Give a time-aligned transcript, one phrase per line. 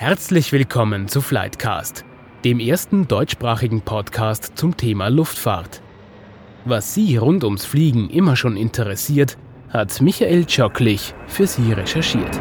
[0.00, 2.04] Herzlich willkommen zu Flightcast,
[2.44, 5.82] dem ersten deutschsprachigen Podcast zum Thema Luftfahrt.
[6.64, 9.36] Was Sie rund ums Fliegen immer schon interessiert,
[9.70, 12.40] hat Michael Tschocklich für Sie recherchiert.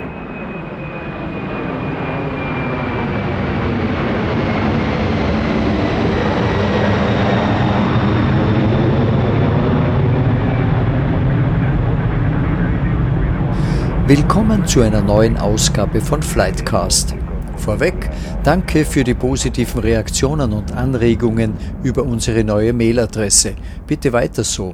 [14.05, 17.16] Willkommen zu einer neuen Ausgabe von Flightcast.
[17.57, 18.09] Vorweg,
[18.43, 23.55] danke für die positiven Reaktionen und Anregungen über unsere neue Mailadresse.
[23.85, 24.73] Bitte weiter so.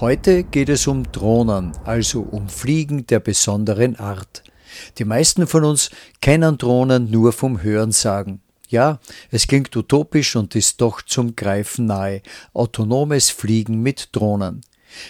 [0.00, 4.42] Heute geht es um Drohnen, also um Fliegen der besonderen Art.
[4.98, 8.40] Die meisten von uns kennen Drohnen nur vom Hörensagen.
[8.68, 9.00] Ja,
[9.30, 12.22] es klingt utopisch und ist doch zum Greifen nahe.
[12.54, 14.60] Autonomes Fliegen mit Drohnen.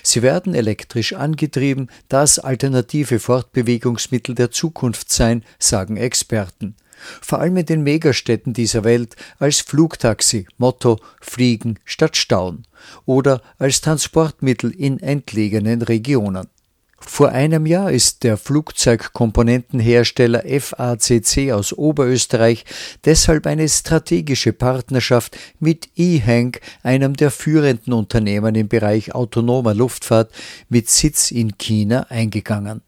[0.02, 6.74] Sie werden elektrisch angetrieben, das alternative Fortbewegungsmittel der Zukunft sein, sagen Experten.
[7.22, 12.66] Vor allem in den Megastädten dieser Welt als Flugtaxi, Motto Fliegen statt Stauen
[13.06, 16.48] oder als Transportmittel in entlegenen Regionen.
[17.06, 22.66] Vor einem Jahr ist der Flugzeugkomponentenhersteller FACC aus Oberösterreich
[23.04, 30.30] deshalb eine strategische Partnerschaft mit eHank, einem der führenden Unternehmen im Bereich autonomer Luftfahrt
[30.68, 32.82] mit Sitz in China, eingegangen.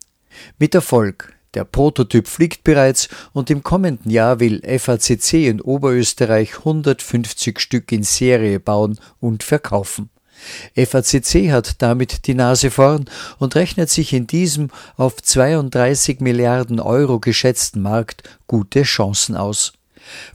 [0.58, 1.32] Mit Erfolg.
[1.54, 8.04] Der Prototyp fliegt bereits und im kommenden Jahr will FACC in Oberösterreich 150 Stück in
[8.04, 10.10] Serie bauen und verkaufen.
[10.76, 13.06] FACC hat damit die Nase vorn
[13.38, 19.72] und rechnet sich in diesem auf 32 Milliarden Euro geschätzten Markt gute Chancen aus.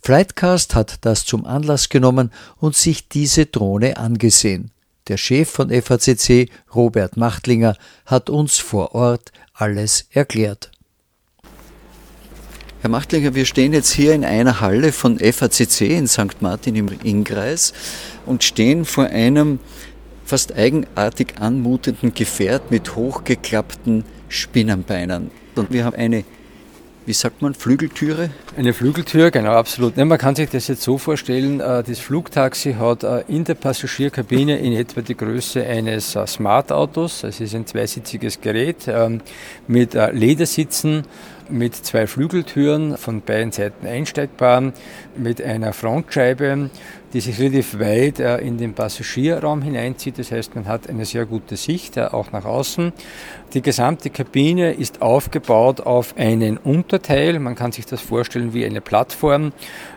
[0.02, 4.72] Flightcast hat das zum Anlass genommen und sich diese Drohne angesehen.
[5.08, 10.72] Der Chef von FACC, Robert Machtlinger, hat uns vor Ort alles erklärt.
[12.82, 16.42] Herr Machtlinger, wir stehen jetzt hier in einer Halle von FACC in St.
[16.42, 17.74] Martin im Innkreis
[18.26, 19.60] und stehen vor einem
[20.28, 25.32] fast eigenartig anmutenden Gefährt mit hochgeklappten Spinnenbeinen.
[25.56, 26.26] Und wir haben eine,
[27.06, 28.30] wie sagt man, Flügeltüre?
[28.58, 29.96] Eine Flügeltür, genau, absolut.
[29.96, 34.58] man kann sich das jetzt so vorstellen, äh, das Flugtaxi hat äh, in der Passagierkabine
[34.58, 37.24] in etwa die Größe eines äh, Smart-Autos.
[37.24, 39.22] Es ist ein zweisitziges Gerät ähm,
[39.66, 41.06] mit Ledersitzen
[41.50, 44.74] mit zwei Flügeltüren von beiden Seiten einsteigbar,
[45.16, 46.70] mit einer Frontscheibe,
[47.14, 50.20] die sich relativ weit äh, in den Passagierraum hineinzieht.
[50.20, 52.92] Das heißt, man hat eine sehr gute Sicht, äh, auch nach außen.
[53.54, 57.40] Die gesamte Kabine ist aufgebaut auf einen Unterteil.
[57.40, 59.54] Man kann sich das vorstellen wie eine Plattform.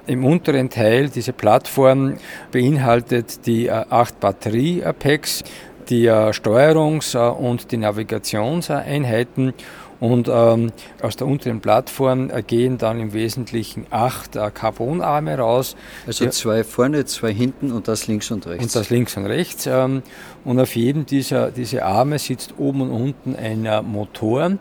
[0.06, 2.16] Im unteren Teil diese Plattform
[2.52, 5.42] beinhaltet die äh, acht Batterie-Packs,
[5.88, 9.54] die Steuerungs- und die Navigationseinheiten
[10.00, 10.72] und ähm,
[11.02, 15.76] aus der unteren Plattform äh, gehen dann im Wesentlichen acht äh, Carbonarme raus.
[16.06, 18.64] Also zwei vorne, zwei hinten und das links und rechts.
[18.64, 19.66] Und das links und rechts.
[19.66, 20.02] Ähm,
[20.44, 24.52] und auf jedem dieser diese Arme sitzt oben und unten ein äh, Motor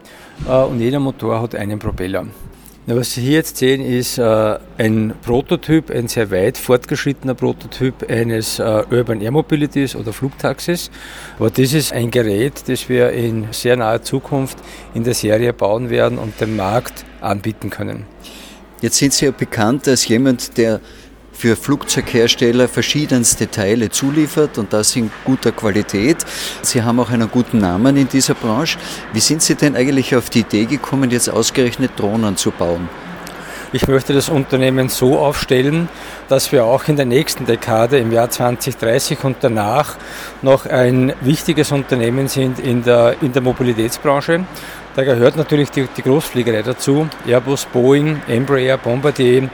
[0.47, 2.25] äh, und jeder Motor hat einen Propeller.
[2.91, 8.57] Was Sie hier jetzt sehen, ist äh, ein Prototyp, ein sehr weit fortgeschrittener Prototyp eines
[8.57, 10.89] äh, Urban Air Mobilities oder Flugtaxis.
[11.37, 14.57] Aber das ist ein Gerät, das wir in sehr naher Zukunft
[14.95, 18.07] in der Serie bauen werden und dem Markt anbieten können.
[18.81, 20.81] Jetzt sind Sie ja bekannt als jemand, der
[21.39, 26.17] für Flugzeughersteller verschiedenste Teile zuliefert und das in guter Qualität.
[26.63, 28.77] Sie haben auch einen guten Namen in dieser Branche.
[29.13, 32.89] Wie sind Sie denn eigentlich auf die Idee gekommen, jetzt ausgerechnet Drohnen zu bauen?
[33.71, 35.87] Ich möchte das Unternehmen so aufstellen,
[36.27, 39.95] dass wir auch in der nächsten Dekade, im Jahr 2030 und danach,
[40.41, 44.43] noch ein wichtiges Unternehmen sind in der, in der Mobilitätsbranche.
[44.93, 49.49] Da gehört natürlich die, die Großfliegerei dazu, Airbus, Boeing, Embraer, Bombardier.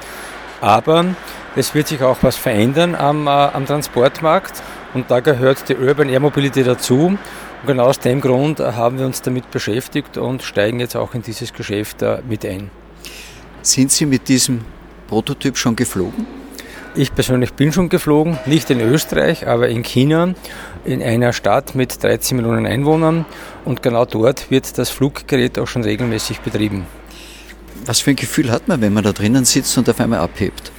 [0.62, 1.06] Aber
[1.56, 4.62] es wird sich auch was verändern am, äh, am Transportmarkt
[4.94, 7.08] und da gehört die Urban Air Mobility dazu.
[7.08, 7.20] Und
[7.66, 11.22] genau aus dem Grund äh, haben wir uns damit beschäftigt und steigen jetzt auch in
[11.22, 12.70] dieses Geschäft äh, mit ein.
[13.62, 14.62] Sind Sie mit diesem
[15.08, 16.28] Prototyp schon geflogen?
[16.94, 20.34] Ich persönlich bin schon geflogen, nicht in Österreich, aber in China,
[20.86, 23.26] in einer Stadt mit 13 Millionen Einwohnern.
[23.66, 26.86] Und genau dort wird das Fluggerät auch schon regelmäßig betrieben.
[27.86, 30.72] Was für ein Gefühl hat man, wenn man da drinnen sitzt und auf einmal abhebt?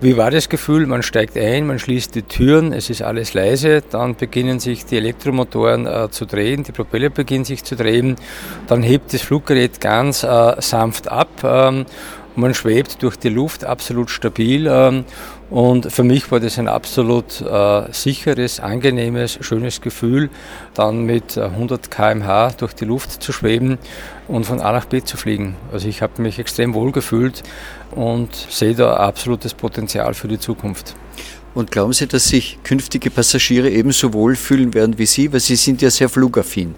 [0.00, 0.86] Wie war das Gefühl?
[0.86, 4.96] Man steigt ein, man schließt die Türen, es ist alles leise, dann beginnen sich die
[4.96, 8.16] Elektromotoren äh, zu drehen, die Propeller beginnen sich zu drehen,
[8.66, 11.86] dann hebt das Fluggerät ganz äh, sanft ab ähm,
[12.36, 15.04] Man schwebt durch die Luft absolut stabil ähm,
[15.50, 20.30] und für mich war das ein absolut äh, sicheres, angenehmes, schönes Gefühl,
[20.74, 23.78] dann mit 100 km/h durch die Luft zu schweben
[24.26, 25.54] und von A nach B zu fliegen.
[25.72, 27.44] Also ich habe mich extrem wohl gefühlt
[27.92, 30.96] und sehe da absolutes Potenzial für die Zukunft.
[31.54, 35.32] Und glauben Sie, dass sich künftige Passagiere ebenso wohlfühlen werden wie Sie?
[35.32, 36.74] Weil Sie sind ja sehr flugaffin.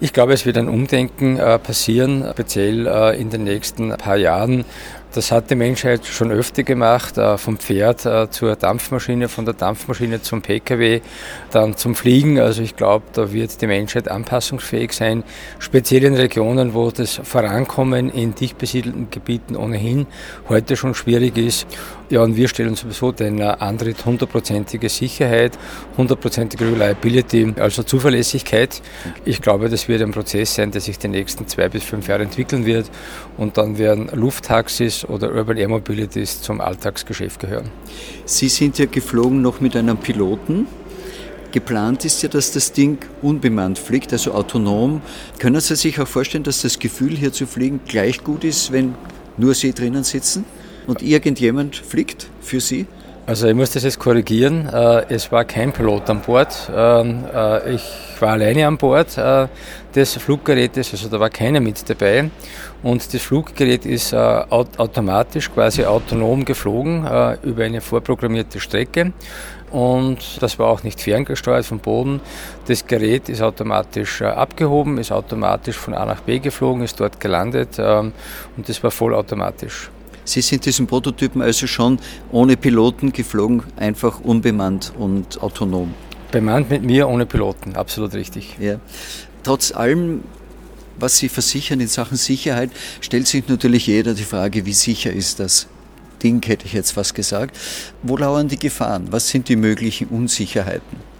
[0.00, 4.64] Ich glaube, es wird ein Umdenken äh, passieren, speziell äh, in den nächsten paar Jahren.
[5.12, 8.00] Das hat die Menschheit schon öfter gemacht, äh, vom Pferd
[8.30, 11.00] zur Dampfmaschine, von der Dampfmaschine zum Pkw,
[11.52, 12.40] dann zum Fliegen.
[12.40, 15.22] Also ich glaube, da wird die Menschheit anpassungsfähig sein,
[15.60, 20.08] speziell in Regionen, wo das Vorankommen in dicht besiedelten Gebieten ohnehin
[20.48, 21.68] heute schon schwierig ist.
[22.14, 25.58] Ja, und wir stellen sowieso den äh, Antritt hundertprozentige Sicherheit,
[25.96, 28.80] hundertprozentige Reliability, also Zuverlässigkeit.
[29.24, 32.22] Ich glaube, das wird ein Prozess sein, der sich die nächsten zwei bis fünf Jahre
[32.22, 32.88] entwickeln wird
[33.36, 37.68] und dann werden Lufttaxis oder Urban Air Mobilities zum Alltagsgeschäft gehören.
[38.26, 40.68] Sie sind ja geflogen noch mit einem Piloten.
[41.50, 45.02] Geplant ist ja, dass das Ding unbemannt fliegt, also autonom.
[45.40, 48.94] Können Sie sich auch vorstellen, dass das Gefühl hier zu fliegen gleich gut ist, wenn
[49.36, 50.44] nur Sie drinnen sitzen
[50.86, 52.86] und irgendjemand fliegt für Sie?
[53.26, 54.68] Also ich muss das jetzt korrigieren.
[54.68, 56.70] Äh, es war kein Pilot an Bord.
[56.74, 57.82] Ähm, äh, ich
[58.20, 59.48] war alleine an Bord äh,
[59.94, 62.28] des Fluggerätes, also da war keiner mit dabei.
[62.82, 67.08] Und das Fluggerät ist automatisch, quasi autonom geflogen
[67.42, 69.14] über eine vorprogrammierte Strecke.
[69.70, 72.20] Und das war auch nicht ferngesteuert vom Boden.
[72.66, 77.78] Das Gerät ist automatisch abgehoben, ist automatisch von A nach B geflogen, ist dort gelandet
[77.78, 78.12] ähm,
[78.58, 79.90] und das war vollautomatisch.
[80.24, 81.98] Sie sind diesen Prototypen also schon
[82.32, 85.94] ohne Piloten geflogen, einfach unbemannt und autonom.
[86.30, 88.56] Bemannt mit mir, ohne Piloten, absolut richtig.
[88.58, 88.80] Ja.
[89.42, 90.22] Trotz allem,
[90.98, 95.40] was Sie versichern in Sachen Sicherheit, stellt sich natürlich jeder die Frage, wie sicher ist
[95.40, 95.68] das
[96.22, 97.56] Ding, hätte ich jetzt fast gesagt.
[98.02, 99.08] Wo lauern die Gefahren?
[99.10, 101.13] Was sind die möglichen Unsicherheiten?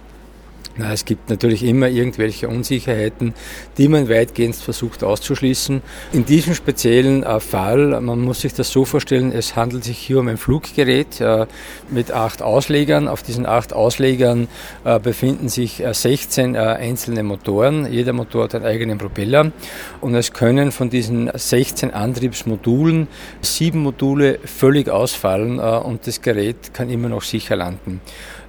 [0.77, 3.33] Na, es gibt natürlich immer irgendwelche Unsicherheiten,
[3.77, 5.81] die man weitgehend versucht auszuschließen.
[6.11, 10.19] In diesem speziellen äh, Fall, man muss sich das so vorstellen, es handelt sich hier
[10.19, 11.45] um ein Fluggerät äh,
[11.89, 13.07] mit acht Auslegern.
[13.07, 14.49] Auf diesen acht Auslegern
[14.83, 17.89] äh, befinden sich 16 einzelne Motoren.
[17.89, 19.53] Jeder Motor hat einen eigenen Propeller
[20.01, 23.07] und es können von diesen 16 Antriebsmodulen
[23.41, 28.01] sieben Module völlig ausfallen und das Gerät kann immer noch sicher landen.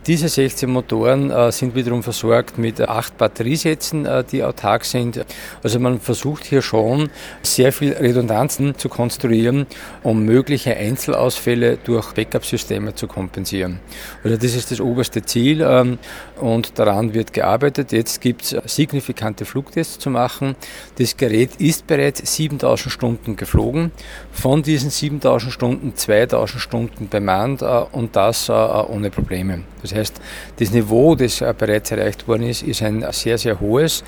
[0.07, 5.27] Diese 16 Motoren äh, sind wiederum versorgt mit acht Batteriesätzen, äh, die autark sind.
[5.65, 7.11] Also man versucht hier schon
[7.43, 9.67] sehr viel Redundanzen zu konstruieren,
[10.05, 13.81] um mögliche Einzelausfälle durch Backup-Systeme zu kompensieren.
[14.23, 15.99] Also das ist das oberste Ziel ähm,
[16.41, 17.91] und daran wird gearbeitet.
[17.91, 20.55] Jetzt gibt es signifikante Flugtests zu machen.
[20.99, 23.91] Das Gerät ist bereits 7000 Stunden geflogen.
[24.31, 29.63] Von diesen 7000 Stunden 2000 Stunden bemannt äh, und das ohne Probleme.
[29.87, 30.21] Das heißt,
[30.59, 34.05] das Niveau, das bereits erreicht worden ist, ist ein sehr, sehr hohes.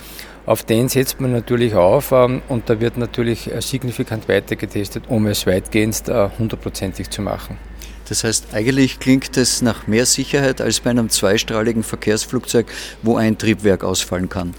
[0.46, 5.04] Auf den setzt man natürlich auf ähm, und da wird natürlich äh, signifikant weiter getestet,
[5.08, 7.58] um es weitgehend äh, hundertprozentig zu machen.
[8.08, 12.66] Das heißt, eigentlich klingt es nach mehr Sicherheit als bei einem zweistrahligen Verkehrsflugzeug,
[13.02, 14.54] wo ein Triebwerk ausfallen kann.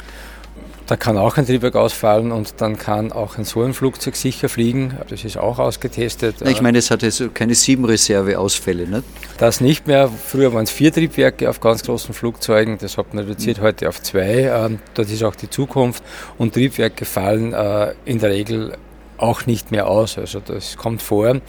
[0.90, 4.50] Da kann auch ein Triebwerk ausfallen und dann kann auch ein so ein Flugzeug sicher
[4.50, 4.98] fliegen.
[5.08, 6.38] Das ist auch ausgetestet.
[6.42, 9.04] Ich meine, es hat jetzt keine sieben Reserveausfälle, nicht?
[9.38, 10.10] Das nicht mehr.
[10.10, 12.80] Früher waren es vier Triebwerke auf ganz großen Flugzeugen.
[12.80, 13.62] Das hat man reduziert mhm.
[13.62, 14.50] heute auf zwei.
[14.52, 16.04] Ähm, das ist auch die Zukunft.
[16.40, 18.74] Und Triebwerke fallen äh, in der Regel
[19.22, 20.18] auch nicht mehr aus.
[20.18, 21.42] Also das kommt vor.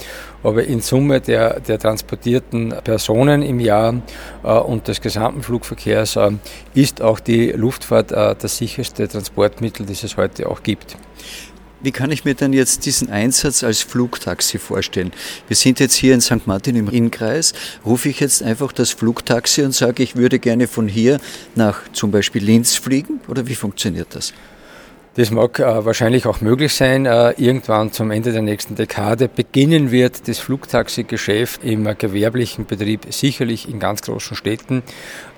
[0.43, 3.95] Aber in Summe der, der transportierten Personen im Jahr
[4.43, 6.31] äh, und des gesamten Flugverkehrs äh,
[6.75, 10.97] ist auch die Luftfahrt äh, das sicherste Transportmittel, das es heute auch gibt.
[11.83, 15.13] Wie kann ich mir denn jetzt diesen Einsatz als Flugtaxi vorstellen?
[15.49, 16.47] Wir sind jetzt hier in St.
[16.47, 17.55] Martin im Innkreis.
[17.87, 21.21] Rufe ich jetzt einfach das Flugtaxi und sage, ich würde gerne von hier
[21.55, 23.21] nach zum Beispiel Linz fliegen?
[23.29, 24.35] Oder wie funktioniert das?
[25.15, 27.05] Das mag äh, wahrscheinlich auch möglich sein.
[27.05, 33.07] Äh, irgendwann zum Ende der nächsten Dekade beginnen wird das Flugtaxi-Geschäft im äh, gewerblichen Betrieb
[33.09, 34.85] sicherlich in ganz großen Städten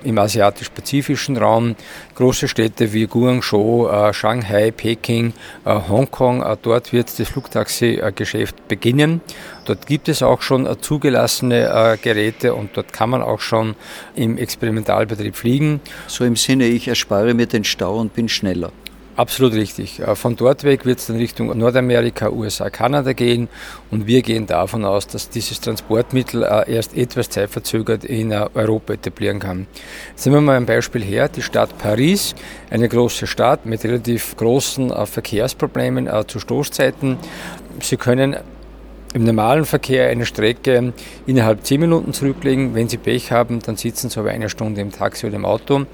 [0.03, 1.75] im asiatisch-pazifischen Raum.
[2.13, 5.33] Große Städte wie Guangzhou, äh, Shanghai, Peking,
[5.65, 9.21] äh, Hongkong, äh, dort wird das Flugtaxi-Geschäft beginnen.
[9.65, 13.75] Dort gibt es auch schon zugelassene Geräte und dort kann man auch schon
[14.13, 15.79] im Experimentalbetrieb fliegen.
[16.05, 18.71] So im Sinne, ich erspare mir den Stau und bin schneller.
[19.15, 19.99] Absolut richtig.
[19.99, 23.47] Äh, von dort weg wird es dann Richtung Nordamerika, USA, Kanada gehen
[23.91, 28.93] und wir gehen davon aus, dass dieses Transportmittel äh, erst etwas zeitverzögert in äh, Europa
[28.93, 29.67] etablieren kann.
[30.15, 31.29] Sehen wir mal ein Beispiel her.
[31.29, 32.33] Die Stadt Paris,
[32.71, 37.17] eine große Stadt mit relativ großen Verkehrsproblemen zu Stoßzeiten.
[37.81, 38.37] Sie können
[39.13, 40.93] im normalen Verkehr eine Strecke
[41.25, 42.73] innerhalb 10 Minuten zurücklegen.
[42.73, 45.85] Wenn Sie Pech haben, dann sitzen Sie aber eine Stunde im Taxi oder im Auto.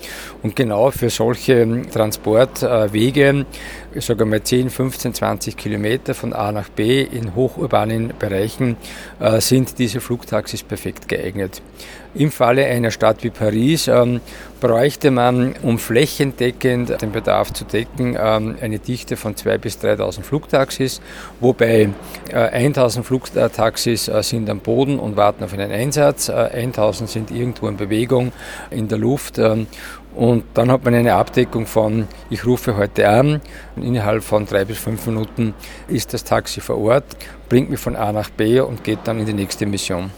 [0.41, 3.45] Und genau für solche Transportwege,
[3.93, 8.77] ich sage mal 10, 15, 20 Kilometer von A nach B in hochurbanen Bereichen,
[9.19, 11.61] äh, sind diese Flugtaxis perfekt geeignet.
[12.15, 14.21] Im Falle einer Stadt wie Paris ähm,
[14.59, 20.21] bräuchte man, um flächendeckend den Bedarf zu decken, ähm, eine Dichte von 2.000 bis 3.000
[20.23, 21.01] Flugtaxis,
[21.39, 21.89] wobei
[22.29, 27.31] äh, 1.000 Flugtaxis äh, sind am Boden und warten auf einen Einsatz, äh, 1.000 sind
[27.31, 28.31] irgendwo in Bewegung
[28.69, 29.37] in der Luft.
[29.37, 29.67] Ähm,
[30.15, 33.41] und dann hat man eine Abdeckung von, ich rufe heute an,
[33.75, 35.53] und innerhalb von drei bis fünf Minuten
[35.87, 37.05] ist das Taxi vor Ort,
[37.47, 40.11] bringt mich von A nach B und geht dann in die nächste Mission.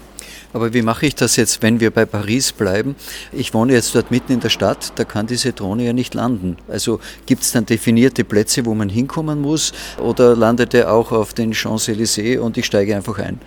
[0.52, 2.94] Aber wie mache ich das jetzt, wenn wir bei Paris bleiben?
[3.32, 6.56] Ich wohne jetzt dort mitten in der Stadt, da kann diese Drohne ja nicht landen.
[6.68, 9.72] Also gibt es dann definierte Plätze, wo man hinkommen muss?
[9.98, 13.40] Oder landet er auch auf den Champs-Élysées und ich steige einfach ein?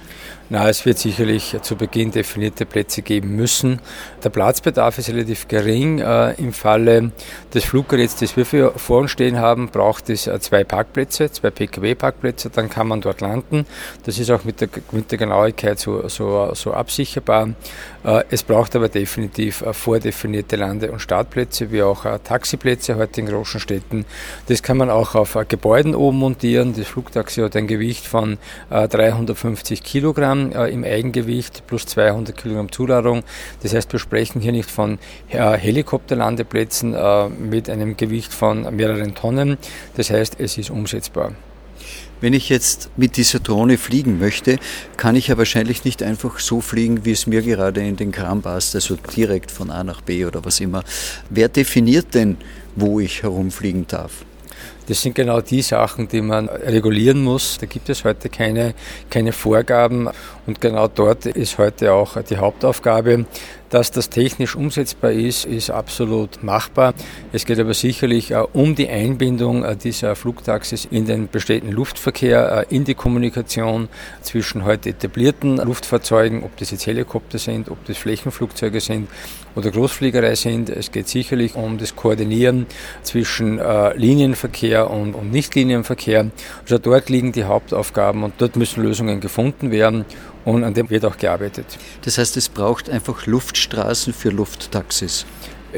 [0.48, 3.82] Na, es wird sicherlich zu Beginn definierte Plätze geben müssen.
[4.24, 5.98] Der Platzbedarf ist relativ gering.
[5.98, 7.12] Äh, Im Falle
[7.52, 12.52] des Fluggeräts, das wir vor uns stehen haben, braucht es äh, zwei Parkplätze, zwei Pkw-Parkplätze,
[12.52, 13.66] dann kann man dort landen.
[14.04, 17.50] Das ist auch mit der, mit der Genauigkeit so, so, so absicherbar.
[18.06, 23.22] Äh, es braucht aber definitiv äh, vordefinierte Lande- und Startplätze, wie auch äh, Taxiplätze heute
[23.22, 24.06] in großen Städten.
[24.48, 26.74] Das kann man auch auf Gebäuden oben montieren.
[26.78, 28.38] Das Flugtaxi hat ein Gewicht von
[28.70, 33.24] 350 Kilogramm im Eigengewicht plus 200 Kilogramm Zuladung.
[33.64, 36.96] Das heißt, wir sprechen hier nicht von Helikopterlandeplätzen
[37.50, 39.58] mit einem Gewicht von mehreren Tonnen.
[39.96, 41.34] Das heißt, es ist umsetzbar.
[42.22, 44.58] Wenn ich jetzt mit dieser Drohne fliegen möchte,
[44.98, 48.42] kann ich ja wahrscheinlich nicht einfach so fliegen, wie es mir gerade in den Kram
[48.42, 50.84] passt, also direkt von A nach B oder was immer.
[51.30, 52.38] Wer definiert denn,
[52.76, 54.26] wo ich herumfliegen darf?
[54.88, 57.58] Das sind genau die Sachen, die man regulieren muss.
[57.60, 58.76] Da gibt es heute keine,
[59.10, 60.10] keine Vorgaben
[60.48, 63.26] und genau dort ist heute auch die Hauptaufgabe.
[63.72, 66.94] Dass das technisch umsetzbar ist, ist absolut machbar.
[67.34, 72.68] Es geht aber sicherlich äh, um die Einbindung äh, dieser Flugtaxis in den bestehenden Luftverkehr,
[72.70, 73.90] äh, in die Kommunikation
[74.22, 79.10] zwischen heute etablierten Luftfahrzeugen, ob das jetzt Helikopter sind, ob das Flächenflugzeuge sind
[79.56, 80.70] oder Großfliegerei sind.
[80.70, 82.68] Es geht sicherlich um das Koordinieren
[83.04, 83.60] zwischen
[83.96, 86.30] Linienverkehr und, Nichtlinienverkehr.
[86.62, 90.06] Also dort liegen die Hauptaufgaben und dort müssen Lösungen gefunden werden
[90.46, 91.66] und an dem wird auch gearbeitet.
[92.04, 95.26] Das heißt, es braucht einfach Luftstraßen für Lufttaxis.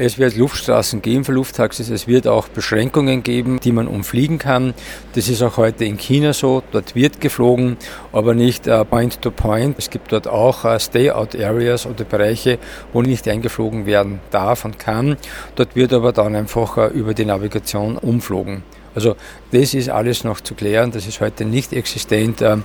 [0.00, 1.90] Es wird Luftstraßen geben für Lufttaxis.
[1.90, 4.74] Es wird auch Beschränkungen geben, die man umfliegen kann.
[5.14, 6.62] Das ist auch heute in China so.
[6.70, 7.76] Dort wird geflogen,
[8.12, 9.76] aber nicht äh, Point to Point.
[9.76, 12.60] Es gibt dort auch äh, Stay-out Areas oder Bereiche,
[12.92, 15.16] wo nicht eingeflogen werden darf und kann.
[15.56, 18.62] Dort wird aber dann einfach äh, über die Navigation umflogen.
[18.94, 19.16] Also
[19.52, 22.56] das ist alles noch zu klären, das ist heute nicht existent äh,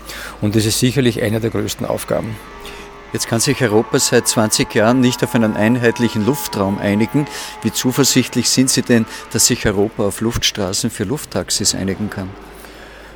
[0.42, 2.36] und das ist sicherlich eine der größten Aufgaben.
[3.14, 7.28] Jetzt kann sich Europa seit 20 Jahren nicht auf einen einheitlichen Luftraum einigen.
[7.62, 12.30] Wie zuversichtlich sind Sie denn, dass sich Europa auf Luftstraßen für Lufttaxis einigen kann?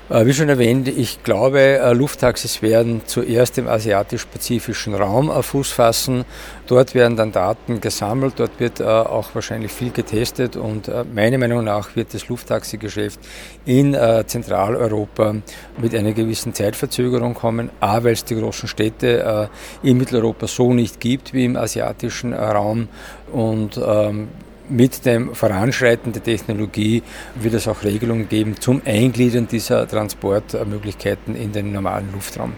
[0.09, 5.71] Äh, wie schon erwähnt, ich glaube, äh, Lufttaxis werden zuerst im asiatisch-pazifischen Raum äh, Fuß
[5.71, 6.23] fassen.
[6.65, 11.95] Dort werden dann Daten gesammelt, dort wird auch wahrscheinlich viel getestet und meiner Meinung nach
[11.95, 13.21] wird das Lufttaxi-Geschäft
[13.65, 13.95] in
[14.25, 15.35] Zentraleuropa
[15.77, 17.69] mit einer gewissen Zeitverzögerung kommen.
[17.79, 19.49] A, weil es die großen Städte
[19.81, 22.89] in Mitteleuropa so nicht gibt wie im asiatischen Raum
[23.31, 24.27] und ähm,
[24.69, 27.03] mit dem Voranschreiten der Technologie
[27.35, 32.53] wird es auch Regelungen geben zum Eingliedern dieser Transportmöglichkeiten in den normalen Luftraum.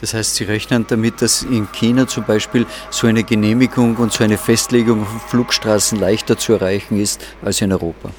[0.00, 4.24] Das heißt, Sie rechnen damit, dass in China zum Beispiel so eine Genehmigung und so
[4.24, 8.10] eine Festlegung von Flugstraßen leichter zu erreichen ist als in Europa?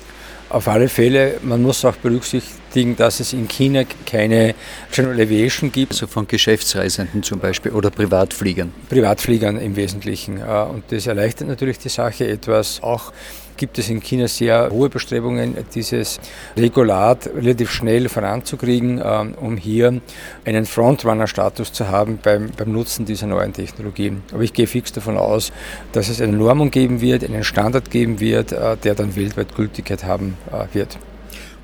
[0.50, 4.56] Auf alle Fälle, man muss auch berücksichtigen, dass es in China keine
[4.92, 5.92] General Aviation gibt.
[5.92, 8.74] Also von Geschäftsreisenden zum Beispiel oder Privatfliegern.
[8.88, 10.38] Privatfliegern im Wesentlichen.
[10.38, 12.82] Äh, und das erleichtert natürlich die Sache etwas.
[12.82, 13.12] Auch
[13.58, 16.20] gibt es in China sehr hohe Bestrebungen, dieses
[16.56, 20.00] Regulat relativ schnell voranzukriegen, ähm, um hier
[20.46, 24.24] einen Frontrunner-Status zu haben beim, beim Nutzen dieser neuen Technologien.
[24.32, 25.52] Aber ich gehe fix davon aus,
[25.92, 30.04] dass es eine Normung geben wird, einen Standard geben wird, äh, der dann weltweit Gültigkeit
[30.04, 30.98] haben äh, wird.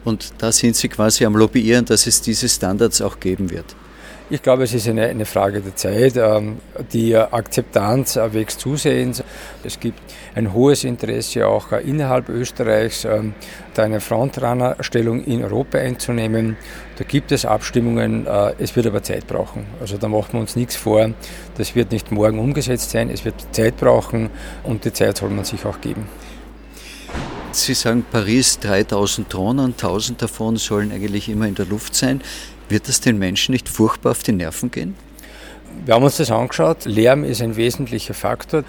[0.03, 3.65] Und da sind Sie quasi am Lobbyieren, dass es diese Standards auch geben wird.
[4.33, 6.17] Ich glaube, es ist eine, eine Frage der Zeit.
[6.17, 6.57] Ähm,
[6.91, 9.23] die Akzeptanz wächst zusehends.
[9.63, 9.99] Es gibt
[10.33, 13.35] ein hohes Interesse auch innerhalb Österreichs, ähm,
[13.75, 16.57] da eine Frontrunner-Stellung in Europa einzunehmen.
[16.95, 19.67] Da gibt es Abstimmungen, äh, es wird aber Zeit brauchen.
[19.79, 21.11] Also da machen wir uns nichts vor.
[21.55, 24.31] Das wird nicht morgen umgesetzt sein, es wird Zeit brauchen
[24.63, 26.07] und die Zeit soll man sich auch geben.
[27.51, 32.19] Sie sagen Paris 3000 Drohnen, 1000 davon sollen eigentlich immer in der Luft sein.
[32.69, 34.95] Wird das den Menschen nicht furchtbar auf die Nerven gehen?
[35.85, 36.85] Wir haben uns das angeschaut.
[36.85, 38.63] Lärm ist ein wesentlicher Faktor.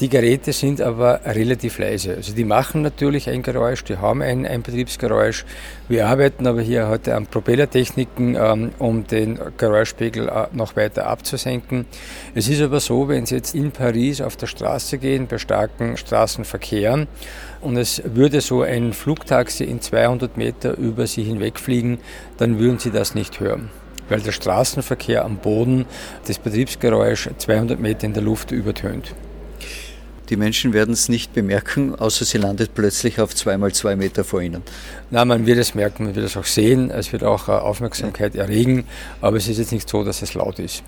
[0.00, 2.14] Die Geräte sind aber relativ leise.
[2.16, 5.46] Also die machen natürlich ein Geräusch, die haben ein, ein Betriebsgeräusch.
[5.88, 11.86] Wir arbeiten aber hier heute an Propellertechniken, ähm, um den Geräuschpegel äh, noch weiter abzusenken.
[12.34, 15.96] Es ist aber so, wenn Sie jetzt in Paris auf der Straße gehen, bei starken
[15.96, 17.08] Straßenverkehren,
[17.60, 21.98] und es würde so ein Flugtaxi in 200 Meter über Sie hinwegfliegen,
[22.36, 23.70] dann würden Sie das nicht hören
[24.08, 25.86] weil der Straßenverkehr am Boden
[26.26, 29.14] das Betriebsgeräusch 200 Meter in der Luft übertönt.
[30.28, 34.42] Die Menschen werden es nicht bemerken, außer sie landet plötzlich auf zweimal zwei Meter vor
[34.42, 34.62] ihnen.
[35.10, 38.34] Na, man wird es merken, man wird es auch sehen, es wird auch äh, Aufmerksamkeit
[38.34, 38.84] erregen,
[39.22, 40.82] aber es ist jetzt nicht so, dass es laut ist.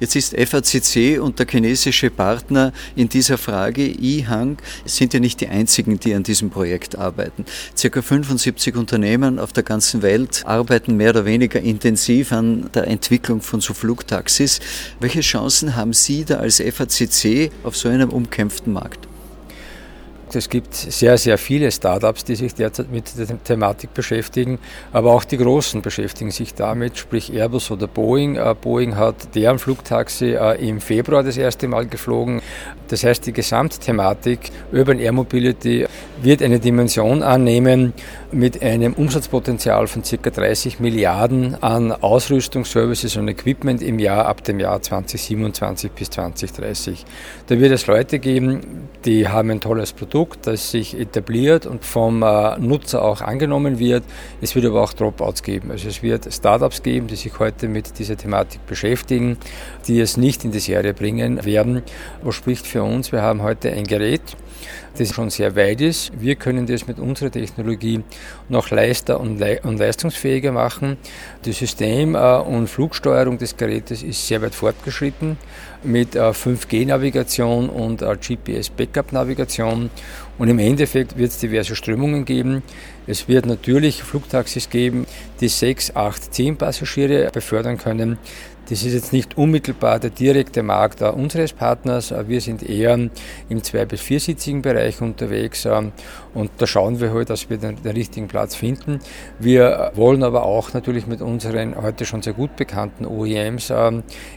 [0.00, 5.48] Jetzt ist FACC und der chinesische Partner in dieser Frage, IHANG, sind ja nicht die
[5.48, 7.44] einzigen, die an diesem Projekt arbeiten.
[7.76, 13.40] Circa 75 Unternehmen auf der ganzen Welt arbeiten mehr oder weniger intensiv an der Entwicklung
[13.40, 14.60] von so Flugtaxis.
[15.00, 19.08] Welche Chancen haben Sie da als FACC auf so einem umkämpften Markt?
[20.34, 24.58] Es gibt sehr, sehr viele Startups, die sich derzeit mit der Thematik beschäftigen,
[24.92, 28.36] aber auch die Großen beschäftigen sich damit, sprich Airbus oder Boeing.
[28.36, 32.42] Äh, Boeing hat deren Flugtaxi äh, im Februar das erste Mal geflogen.
[32.88, 35.86] Das heißt, die Gesamtthematik Urban Air Mobility
[36.22, 37.92] wird eine Dimension annehmen
[38.32, 40.30] mit einem Umsatzpotenzial von ca.
[40.30, 47.04] 30 Milliarden an Ausrüstung, Services und Equipment im Jahr ab dem Jahr 2027 bis 2030.
[47.46, 52.22] Da wird es Leute geben, die haben ein tolles Produkt, das sich etabliert und vom
[52.22, 54.04] äh, Nutzer auch angenommen wird.
[54.40, 55.70] Es wird aber auch Dropouts geben.
[55.70, 59.36] Also es wird Startups geben, die sich heute mit dieser Thematik beschäftigen,
[59.86, 61.82] die es nicht in die Serie bringen werden.
[62.22, 63.12] Was spricht für uns?
[63.12, 64.22] Wir haben heute ein Gerät,
[64.96, 66.12] das schon sehr weit ist.
[66.18, 68.02] Wir können das mit unserer Technologie
[68.48, 70.96] noch leichter und, le und leistungsfähiger machen.
[71.44, 75.36] Das System äh, und Flugsteuerung des Gerätes ist sehr weit fortgeschritten
[75.84, 79.90] mit äh, 5G-Navigation und äh, GPS-Backup-Navigation.
[80.38, 82.62] Und im Endeffekt wird es diverse Strömungen geben.
[83.06, 85.06] Es wird natürlich Flugtaxis geben,
[85.40, 88.18] die 6, 8, 10 Passagiere befördern können.
[88.68, 92.12] Das ist jetzt nicht unmittelbar der direkte Markt unseres Partners.
[92.26, 92.98] Wir sind eher
[93.48, 95.66] im zwei- bis viersitzigen Bereich unterwegs
[96.34, 99.00] und da schauen wir halt, dass wir den, den, richtigen Platz finden.
[99.38, 103.72] Wir wollen aber auch natürlich mit unseren heute schon sehr gut bekannten OEMs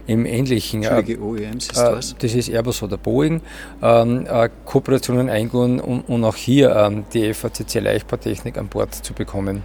[0.08, 0.84] im ähnlichen.
[0.84, 2.16] Entschuldige, OEMs ist äh, was?
[2.18, 3.42] Das ist Airbus oder Boeing.
[3.82, 9.64] Äh, Kooperationen eingehen, um, um auch hier ähm, die FACC Leichtbautechnik an Bord zu bekommen.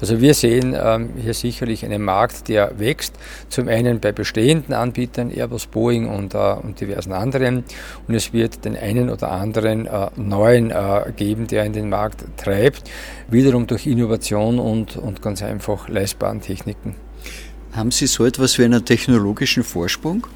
[0.00, 3.14] Also wir sehen ähm, hier sicherlich einen Markt, der wächst.
[3.48, 7.64] Zum einen bei bestehenden Anbietern, Airbus, Boeing und, äh, und diversen anderen.
[8.08, 12.24] Und es wird den einen oder anderen äh, neuen äh, geben, der in den Markt
[12.38, 12.90] treibt.
[13.28, 16.94] Wiederum durch Innovation und, und ganz einfach leistbaren Techniken.
[17.72, 20.26] Haben Sie so etwas wie einen technologischen Vorsprung?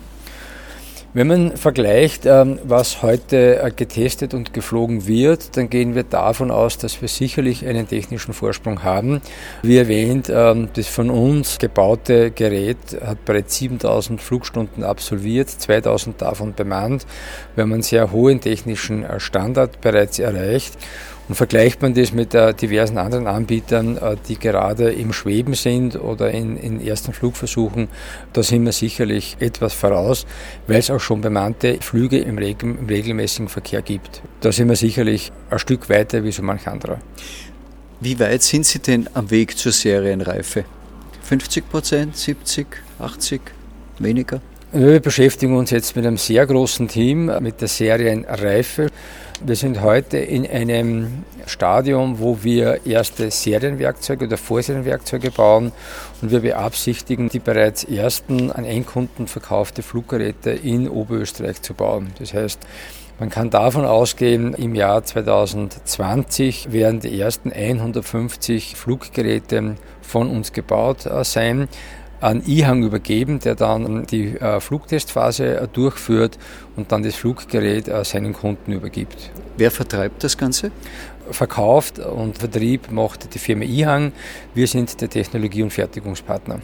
[1.17, 6.51] Wenn man vergleicht, ähm, was heute äh, getestet und geflogen wird, dann gehen wir davon
[6.51, 9.23] aus, dass wir sicherlich einen technischen Vorsprung haben.
[9.63, 16.53] Wie erwähnt, ähm, das von uns gebaute Gerät hat bereits 7000 Flugstunden absolviert, 2000 davon
[16.53, 17.07] bemannt.
[17.55, 20.77] Wir haben einen sehr hohen technischen äh, Standard bereits erreicht.
[21.29, 25.97] Und vergleicht man das mit äh, diversen anderen Anbietern, äh, die gerade im Schweben sind
[25.97, 27.89] oder in, in ersten Flugversuchen,
[28.35, 30.27] da sind wir sicherlich etwas voraus,
[30.67, 34.23] weil es auch schon bemannte Flüge im, Regel, im regelmäßigen Verkehr gibt.
[34.41, 36.99] Da sind wir sicherlich ein Stück weiter wie so manch anderer.
[38.01, 40.65] Wie weit sind Sie denn am Weg zur Serienreife?
[41.23, 42.67] 50 Prozent, 70,
[42.99, 43.41] 80,
[43.99, 44.43] weniger?
[44.73, 48.89] Wir beschäftigen uns jetzt mit einem sehr großen Team, mit der Serienreife.
[49.43, 55.73] Wir sind heute in einem Stadium, wo wir erste Serienwerkzeuge oder Vorserienwerkzeuge bauen
[56.23, 62.13] und wir beabsichtigen, die bereits ersten an Endkunden verkaufte Fluggeräte in Oberösterreich zu bauen.
[62.19, 62.61] Das heißt,
[63.19, 71.07] man kann davon ausgehen, im Jahr 2020 werden die ersten 150 Fluggeräte von uns gebaut
[71.07, 71.69] äh, sein
[72.25, 76.39] an IHANG übergeben, der dann die äh, Flugtestphase äh, durchführt
[76.75, 79.31] und dann das Fluggerät äh, seinen Kunden übergibt.
[79.59, 80.71] Wer vertreibt das Ganze?
[81.31, 84.13] Verkauft und Vertrieb macht die Firma IHANG.
[84.55, 86.61] Wir sind der Technologie- und Fertigungspartner.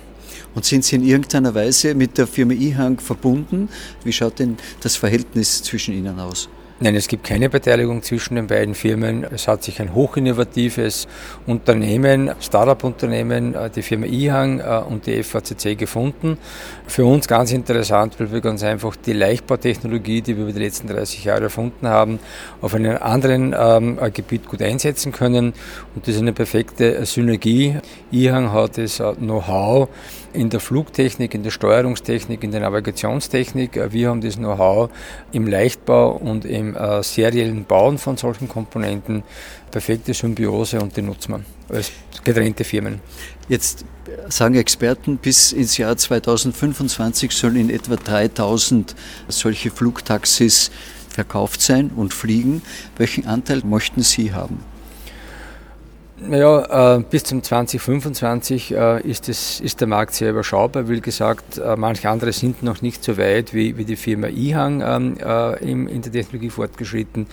[0.54, 3.68] Und sind Sie in irgendeiner Weise mit der Firma IHANG verbunden?
[4.02, 6.48] Wie schaut denn das Verhältnis zwischen Ihnen aus?
[6.82, 9.22] Nein, es gibt keine Beteiligung zwischen den beiden Firmen.
[9.24, 11.08] Es hat sich ein hochinnovatives
[11.46, 16.38] Unternehmen, Startup-Unternehmen, äh, die Firma IHANG äh, und die FACC gefunden.
[16.86, 20.88] Für uns ganz interessant, weil wir ganz einfach die Leichtbautechnologie, die wir über die letzten
[20.88, 22.18] 30 Jahre erfunden haben,
[22.62, 25.52] auf einem anderen ähm, äh, Gebiet gut einsetzen können.
[25.94, 27.76] Und das ist eine perfekte Synergie.
[28.10, 29.90] IHANG hat das Know-how
[30.32, 33.92] in der Flugtechnik, in der Steuerungstechnik, in der Navigationstechnik.
[33.92, 34.90] Wir haben das Know-how
[35.32, 39.22] im Leichtbau und im äh, seriellen Bauen von solchen Komponenten
[39.70, 41.32] perfekte Symbiose und die nutzen
[41.68, 41.92] wir als
[42.24, 43.00] getrennte Firmen.
[43.48, 43.84] Jetzt
[44.28, 48.94] sagen Experten, bis ins Jahr 2025 sollen in etwa 3000
[49.28, 50.70] solche Flugtaxis
[51.08, 52.62] verkauft sein und fliegen.
[52.96, 54.62] Welchen Anteil möchten Sie haben?
[56.22, 60.86] Naja, äh, bis zum 2025 äh, ist, es, ist der Markt sehr überschaubar.
[60.86, 64.82] Wie gesagt, äh, manche andere sind noch nicht so weit wie, wie die Firma IHANG
[64.84, 67.26] ähm, äh, in der Technologie fortgeschritten.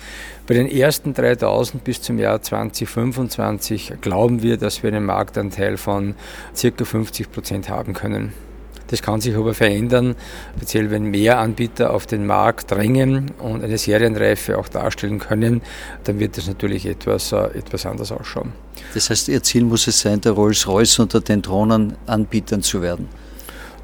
[0.47, 6.15] Bei den ersten 3000 bis zum Jahr 2025 glauben wir, dass wir einen Marktanteil von
[6.55, 8.31] circa 50 Prozent haben können.
[8.87, 10.15] Das kann sich aber verändern,
[10.55, 15.61] speziell wenn mehr Anbieter auf den Markt drängen und eine Serienreife auch darstellen können,
[16.05, 18.53] dann wird das natürlich etwas, äh, etwas anders ausschauen.
[18.93, 23.09] Das heißt, Ihr Ziel muss es sein, der Rolls-Royce unter den Drohnenanbietern zu werden?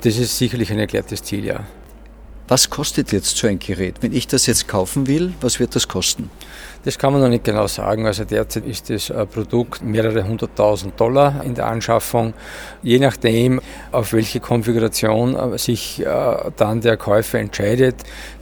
[0.02, 1.66] Das ist sicherlich ein erklärtes Ziel, ja.
[2.48, 3.96] Was kostet jetzt so ein Gerät?
[4.02, 6.30] Wenn ich das jetzt kaufen will, was wird das kosten?
[6.84, 8.06] Das kann man noch nicht genau sagen.
[8.06, 12.34] Also derzeit ist das Produkt mehrere hunderttausend Dollar in der Anschaffung.
[12.82, 13.62] Je nachdem,
[13.94, 16.06] auf welche Konfiguration äh, sich äh,
[16.58, 17.96] dann der Käufer entscheidet,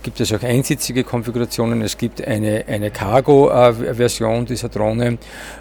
[0.04, 1.82] gibt es auch einsitzige Konfigurationen.
[1.82, 5.18] Es gibt eine, eine Cargo-Version dieser Drohne.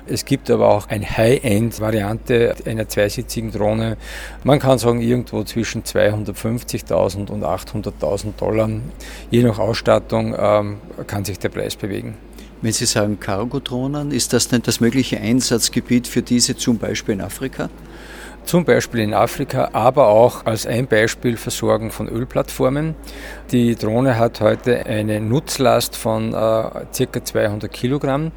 [0.06, 3.96] Es gibt aber auch eine High-End-Variante einer zweisitzigen Drohne.
[4.44, 8.68] Man kann sagen, irgendwo zwischen 250.000 und 800.000 Dollar.
[9.30, 12.16] Je nach Ausstattung ähm, kann sich der Preis bewegen.
[12.62, 17.22] Wenn Sie sagen Cargo-Drohnen, ist das denn das mögliche Einsatzgebiet für diese zum Beispiel in
[17.22, 17.70] Afrika?
[18.44, 22.94] Zum Beispiel in Afrika, aber auch als ein Beispiel Versorgung von Ölplattformen.
[23.52, 27.24] Die Drohne hat heute eine Nutzlast von äh, ca.
[27.24, 28.32] 200 Kilogramm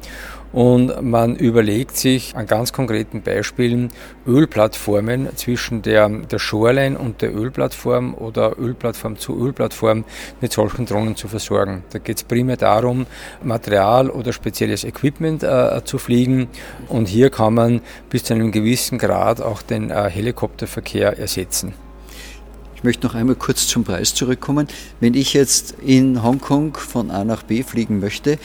[0.54, 3.90] und man überlegt sich an ganz konkreten Beispielen
[4.24, 10.04] Ölplattformen zwischen der, der Shoreline und der Ölplattform oder Ölplattform zu Ölplattform
[10.40, 11.82] mit solchen Drohnen zu versorgen.
[11.90, 13.06] Da geht es primär darum,
[13.42, 16.46] Material oder spezielles Equipment äh, zu fliegen
[16.88, 21.74] und hier kann man bis zu einem gewissen Grad auch den äh, Helikopterverkehr ersetzen.
[22.76, 24.68] Ich möchte noch einmal kurz zum Preis zurückkommen.
[25.00, 28.38] Wenn ich jetzt in Hongkong von A nach B fliegen möchte,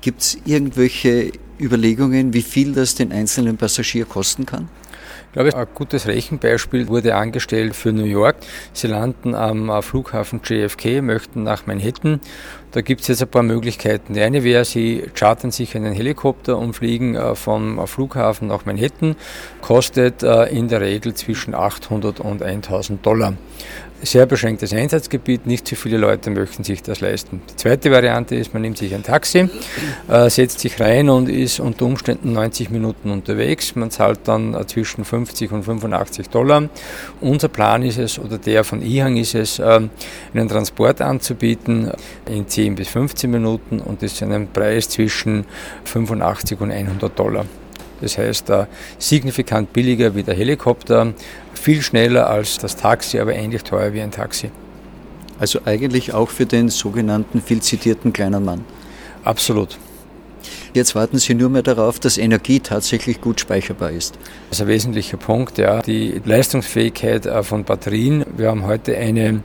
[0.00, 4.68] Gibt es irgendwelche Überlegungen, wie viel das den einzelnen Passagier kosten kann?
[5.26, 8.34] Ich glaube, ein gutes Rechenbeispiel wurde angestellt für New York.
[8.72, 12.20] Sie landen am Flughafen JFK, möchten nach Manhattan.
[12.72, 14.14] Da gibt es jetzt ein paar Möglichkeiten.
[14.14, 19.14] Die eine wäre, Sie chartern sich einen Helikopter und fliegen äh, vom Flughafen nach Manhattan.
[19.60, 23.34] Kostet äh, in der Regel zwischen 800 und 1000 Dollar
[24.02, 27.42] sehr beschränktes Einsatzgebiet, nicht zu viele Leute möchten sich das leisten.
[27.50, 29.48] Die zweite Variante ist, man nimmt sich ein Taxi,
[30.08, 33.74] äh, setzt sich rein und ist unter Umständen 90 Minuten unterwegs.
[33.76, 36.68] Man zahlt dann äh, zwischen 50 und 85 Dollar.
[37.20, 39.80] Unser Plan ist es, oder der von IHANG ist es, äh,
[40.34, 41.90] einen Transport anzubieten
[42.28, 45.44] in 10 bis 15 Minuten und das zu einem Preis zwischen
[45.84, 47.44] 85 und 100 Dollar.
[48.00, 48.50] Das heißt,
[48.98, 51.12] signifikant billiger wie der Helikopter,
[51.60, 54.50] viel schneller als das Taxi, aber ähnlich teuer wie ein Taxi.
[55.38, 58.64] Also eigentlich auch für den sogenannten viel zitierten kleinen Mann.
[59.24, 59.78] Absolut.
[60.72, 64.16] Jetzt warten Sie nur mehr darauf, dass Energie tatsächlich gut speicherbar ist.
[64.48, 65.82] Das ist ein wesentlicher Punkt, ja.
[65.82, 68.24] Die Leistungsfähigkeit äh, von Batterien.
[68.36, 69.42] Wir haben heute eine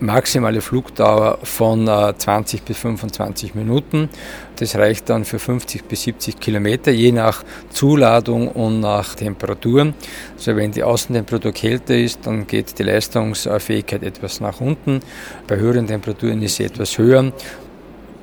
[0.00, 4.10] maximale Flugdauer von 20 äh, bis 25 Minuten.
[4.56, 9.94] Das reicht dann für 50 bis 70 Kilometer, je nach Zuladung und nach Temperatur.
[10.36, 15.00] Also wenn die Außentemperatur kälter ist, dann geht die Leistungsfähigkeit etwas nach unten.
[15.46, 17.32] Bei höheren Temperaturen ist sie etwas höher.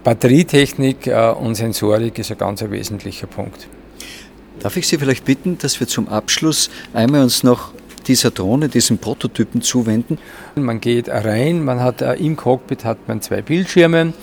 [0.04, 3.68] Batterietechnik äh, und Sensorik ist ein ganz wesentlicher Punkt.
[4.60, 7.72] Darf ich Sie vielleicht bitten, dass wir zum Abschluss einmal uns noch
[8.06, 10.18] dieser Drohne, diesem Prototypen zuwenden?
[10.56, 14.14] Man geht rein, man hat äh, im Cockpit hat man zwei Bildschirme.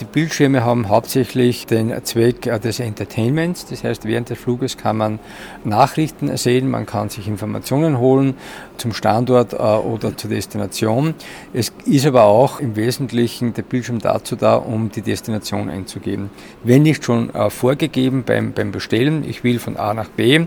[0.00, 3.66] Die Bildschirme haben hauptsächlich den Zweck des Entertainments.
[3.66, 5.20] Das heißt, während des Fluges kann man
[5.62, 8.34] Nachrichten sehen, man kann sich Informationen holen
[8.76, 11.14] zum Standort äh, oder zur Destination.
[11.52, 16.30] Es ist aber auch im Wesentlichen der Bildschirm dazu da, um die Destination einzugeben.
[16.64, 20.46] Wenn nicht schon äh, vorgegeben beim, beim Bestellen, ich will von A nach B,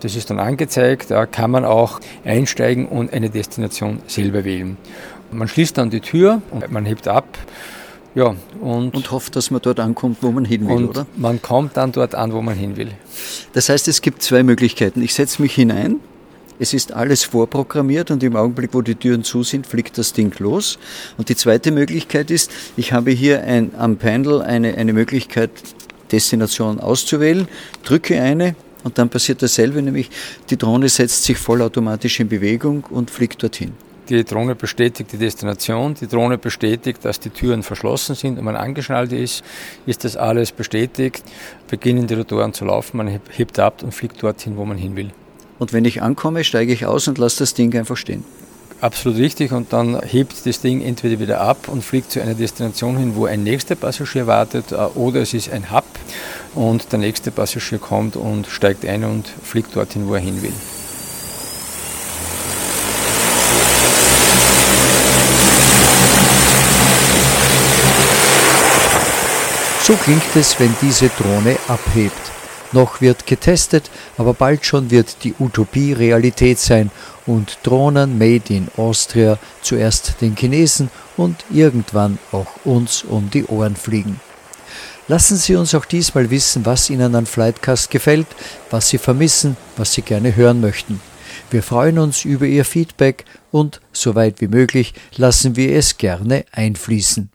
[0.00, 4.78] das ist dann angezeigt, kann man auch einsteigen und eine Destination selber wählen.
[5.30, 7.38] Man schließt dann die Tür und man hebt ab.
[8.14, 11.06] Ja, und, und hofft, dass man dort ankommt, wo man hin will, oder?
[11.16, 12.90] Man kommt dann dort an, wo man hin will.
[13.52, 15.00] Das heißt, es gibt zwei Möglichkeiten.
[15.02, 16.00] Ich setze mich hinein,
[16.58, 20.34] es ist alles vorprogrammiert und im Augenblick, wo die Türen zu sind, fliegt das Ding
[20.40, 20.78] los.
[21.16, 25.50] Und die zweite Möglichkeit ist, ich habe hier ein, am Panel eine, eine Möglichkeit,
[26.12, 27.48] Destination auszuwählen,
[27.82, 30.10] drücke eine und dann passiert dasselbe, nämlich
[30.50, 33.72] die Drohne setzt sich vollautomatisch in Bewegung und fliegt dorthin.
[34.10, 38.56] Die Drohne bestätigt die Destination, die Drohne bestätigt, dass die Türen verschlossen sind und man
[38.56, 39.44] angeschnallt ist.
[39.86, 41.22] Ist das alles bestätigt,
[41.68, 45.12] beginnen die Rotoren zu laufen, man hebt ab und fliegt dorthin, wo man hin will.
[45.60, 48.24] Und wenn ich ankomme, steige ich aus und lasse das Ding einfach stehen.
[48.80, 49.52] Absolut richtig.
[49.52, 53.26] Und dann hebt das Ding entweder wieder ab und fliegt zu einer Destination hin, wo
[53.26, 55.84] ein nächster Passagier wartet, äh, oder es ist ein Hub
[56.56, 60.54] und der nächste Passagier kommt und steigt ein und fliegt dorthin, wo er hin will.
[69.90, 72.30] So klingt es, wenn diese Drohne abhebt.
[72.70, 76.92] Noch wird getestet, aber bald schon wird die Utopie Realität sein
[77.26, 83.74] und Drohnen made in Austria zuerst den Chinesen und irgendwann auch uns um die Ohren
[83.74, 84.20] fliegen.
[85.08, 88.28] Lassen Sie uns auch diesmal wissen, was Ihnen an Flightcast gefällt,
[88.70, 91.00] was Sie vermissen, was Sie gerne hören möchten.
[91.50, 97.28] Wir freuen uns über Ihr Feedback und, soweit wie möglich, lassen wir es gerne einfließen.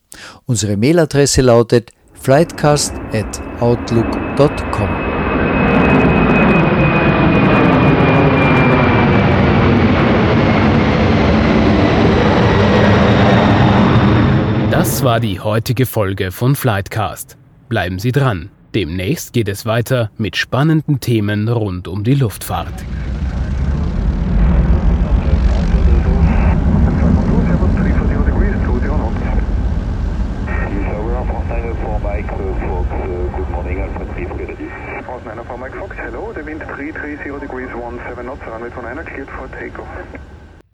[0.46, 1.92] Unsere Mailadresse lautet
[2.26, 4.90] flightcast@outlook.com.
[14.72, 17.38] Das war die heutige Folge von Flightcast.
[17.70, 18.50] Bleiben Sie dran.
[18.74, 22.74] Demnächst geht es weiter mit spannenden Themen rund um die Luftfahrt.
[38.66, 40.25] Runway 29 cleared for takeoff.